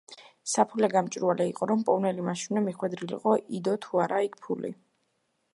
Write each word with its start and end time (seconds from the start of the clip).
საფულე 0.53 0.87
გამჭვირვალე 0.93 1.47
იყო, 1.49 1.67
რომ 1.73 1.83
მპოვნელი 1.83 2.25
მაშინვე 2.31 2.65
მიხვედრილიყო, 2.71 3.37
იდო 3.59 3.79
თუ 3.87 4.05
არა 4.07 4.27
იქ 4.31 4.43
ფული. 4.47 4.77